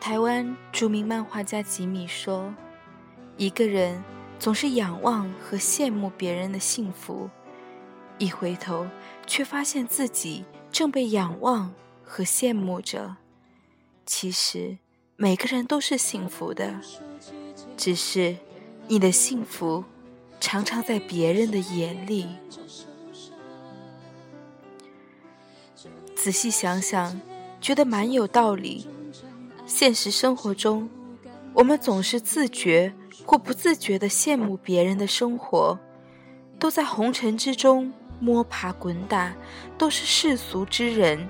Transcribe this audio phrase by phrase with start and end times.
[0.00, 2.52] 台湾著名漫画家吉米说
[3.36, 4.02] ：“一个人
[4.38, 7.28] 总是仰望和羡慕别人的幸福，
[8.16, 8.88] 一回头
[9.26, 13.14] 却发现自己正被仰望和羡慕着。
[14.06, 14.78] 其实
[15.16, 16.80] 每个人都是幸福的，
[17.76, 18.34] 只是
[18.88, 19.84] 你的幸福
[20.40, 22.26] 常常在别人的眼里。
[26.16, 27.20] 仔细想想，
[27.60, 28.88] 觉得蛮有道理。”
[29.70, 30.90] 现实生活中，
[31.54, 32.92] 我们总是自觉
[33.24, 35.78] 或不自觉地羡慕别人的生活，
[36.58, 39.32] 都在红尘之中摸爬滚打，
[39.78, 41.28] 都是世俗之人，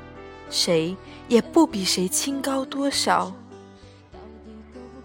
[0.48, 0.96] 谁
[1.28, 3.30] 也不比谁清高多少。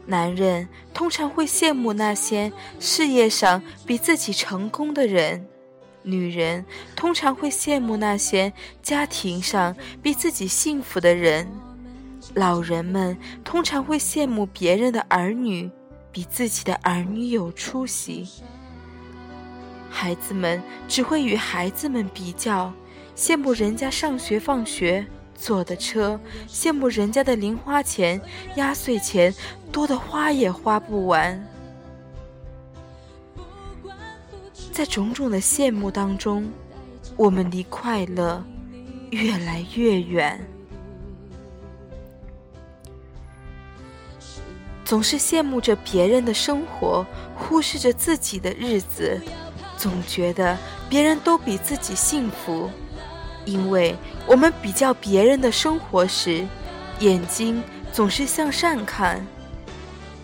[0.05, 5.45] 男人通常会羡慕那些事业上比自己成功的人，
[6.03, 11.51] 女人通常会羡慕那些家庭上比自己幸福的人。
[12.33, 15.69] 老人们通常会羡慕别人的儿女
[16.11, 18.27] 比自己的儿女有出息，
[19.89, 22.73] 孩子们只会与孩子们比较，
[23.15, 28.19] 羡慕人家上学放学坐的车，羡慕人家的零花钱、
[28.55, 29.33] 压岁钱
[29.71, 31.41] 多的花也花不完。
[34.71, 36.51] 在种种的羡慕当中，
[37.15, 38.43] 我们离快乐
[39.11, 40.45] 越来越远。
[44.85, 47.03] 总是羡慕着别人的生活，
[47.35, 49.19] 忽视着自己的日子，
[49.75, 50.55] 总觉得
[50.87, 52.69] 别人都比自己幸福。
[53.45, 53.95] 因为
[54.27, 56.45] 我们比较别人的生活时，
[56.99, 59.25] 眼睛总是向上看，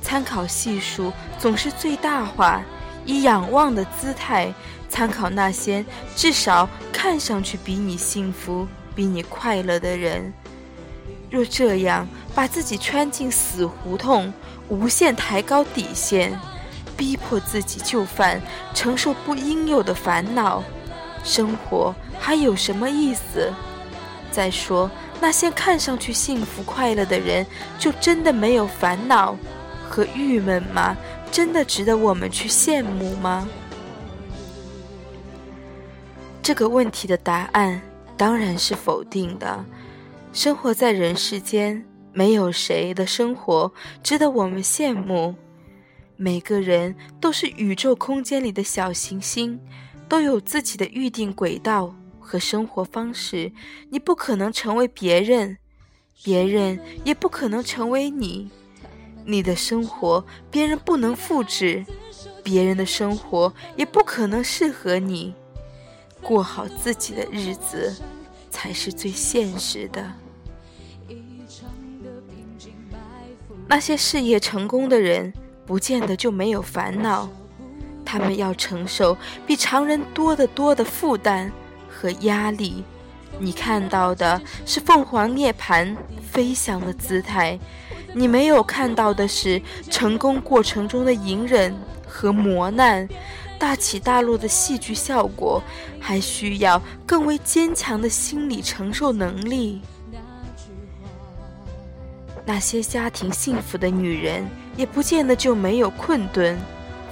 [0.01, 2.63] 参考系数总是最大化，
[3.03, 4.53] 以仰望的姿态
[4.87, 5.83] 参考那些
[6.15, 10.31] 至少看上去比你幸福、比你快乐的人。
[11.29, 12.05] 若这样
[12.35, 14.33] 把自己圈进死胡同，
[14.71, 16.39] 无限抬高底线，
[16.95, 18.41] 逼迫自己就范，
[18.73, 20.63] 承受不应有的烦恼，
[21.25, 23.51] 生活还有什么意思？
[24.31, 24.89] 再说，
[25.19, 27.45] 那些看上去幸福快乐的人，
[27.77, 29.35] 就真的没有烦恼
[29.89, 30.95] 和郁闷吗？
[31.29, 33.45] 真的值得我们去羡慕吗？
[36.41, 37.81] 这个问题的答案
[38.15, 39.65] 当然是否定的。
[40.31, 43.71] 生活在人世间，没有谁的生活
[44.03, 45.35] 值得我们羡慕。
[46.15, 49.59] 每个人都是宇宙空间里的小行星，
[50.07, 53.51] 都有自己的预定轨道和生活方式。
[53.89, 55.57] 你不可能成为别人，
[56.23, 58.51] 别人也不可能成为你。
[59.25, 61.85] 你的生活别人不能复制，
[62.43, 65.33] 别人的生活也不可能适合你。
[66.21, 67.95] 过好自己的日子。
[68.51, 70.11] 才是最现实的。
[73.67, 75.33] 那些事业成功的人，
[75.65, 77.29] 不见得就没有烦恼，
[78.03, 79.17] 他们要承受
[79.47, 81.51] 比常人多得多的负担
[81.89, 82.83] 和压力。
[83.39, 87.57] 你看到的是凤凰涅槃飞翔的姿态，
[88.13, 91.73] 你没有看到的是成功过程中的隐忍
[92.05, 93.07] 和磨难。
[93.57, 95.63] 大起大落的戏剧效果，
[95.99, 99.81] 还需要更为坚强的心理承受能力。
[102.53, 104.45] 那些家庭幸福的女人，
[104.75, 106.59] 也不见得就没有困顿。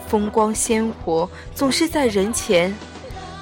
[0.06, 2.76] 风光鲜活总是在人前，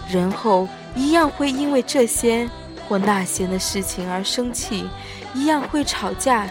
[0.07, 2.47] 人后一样会因为这些
[2.87, 4.87] 或那些的事情而生气，
[5.33, 6.47] 一样会吵架，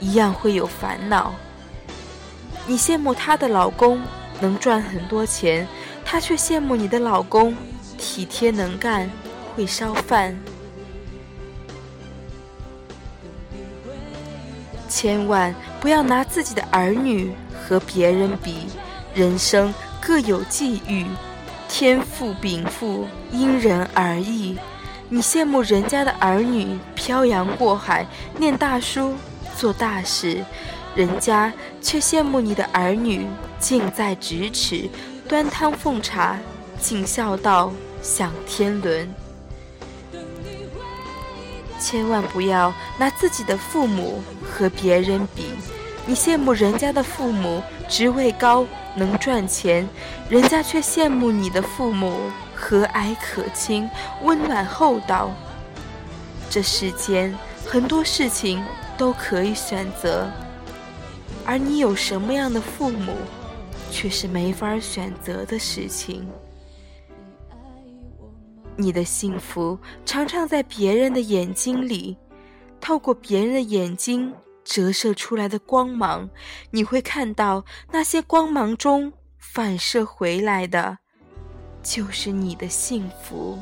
[0.00, 1.34] 一样会有烦恼。
[2.66, 4.00] 你羡慕她的老公
[4.40, 5.68] 能赚很多钱。
[6.06, 7.54] 她却羡慕你的老公
[7.98, 9.10] 体贴能干，
[9.54, 10.34] 会烧饭。
[14.96, 18.66] 千万不要拿自己的儿女和别人比，
[19.14, 21.04] 人生各有际遇，
[21.68, 24.56] 天赋禀赋因人而异。
[25.10, 28.06] 你羡慕人家的儿女漂洋过海
[28.38, 29.14] 念大书
[29.54, 30.42] 做大事，
[30.94, 33.26] 人家却羡慕你的儿女
[33.58, 34.88] 近在咫尺。
[35.28, 36.38] 端汤奉茶，
[36.80, 37.70] 尽孝道，
[38.00, 39.25] 享天伦。
[41.86, 45.44] 千万不要拿自己的父母和别人比。
[46.04, 48.66] 你羡慕人家的父母职位高，
[48.96, 49.88] 能赚钱，
[50.28, 52.18] 人家却羡慕你的父母
[52.56, 53.88] 和蔼可亲，
[54.24, 55.30] 温暖厚道。
[56.50, 57.32] 这世间
[57.64, 58.64] 很多事情
[58.98, 60.28] 都可以选择，
[61.44, 63.12] 而你有什么样的父母？
[63.88, 66.26] 却是没法选择的事情。
[68.76, 72.16] 你的幸福常常在别人的眼睛里，
[72.80, 74.34] 透过别人的眼睛
[74.64, 76.28] 折射出来的光芒，
[76.70, 80.98] 你会看到那些光芒中反射回来的，
[81.82, 83.58] 就是你的幸福。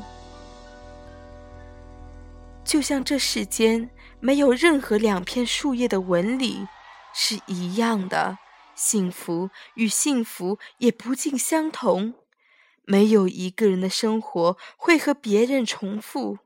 [2.63, 3.89] 就像这世间
[4.19, 6.67] 没有任何两片树叶的纹理
[7.13, 8.37] 是一样的，
[8.73, 12.15] 幸福与幸福也不尽相同。
[12.85, 16.39] 没有一个人的生活会和别人重复。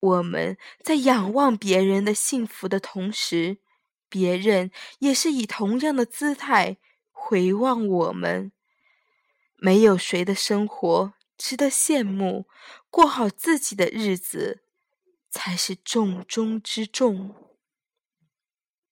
[0.00, 3.58] 我们在仰望别人的幸福的同时，
[4.08, 4.70] 别人
[5.00, 6.76] 也是以同样的姿态
[7.10, 8.52] 回望我们。
[9.56, 12.46] 没有谁的生活值得羡慕，
[12.90, 14.62] 过好自己的日子
[15.30, 17.34] 才是重中之重。